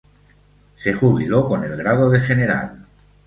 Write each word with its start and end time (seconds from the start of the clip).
Se 0.77 0.93
jubiló 0.93 1.47
con 1.47 1.63
el 1.63 1.77
grado 1.77 2.09
de 2.09 2.21
general. 2.21 2.87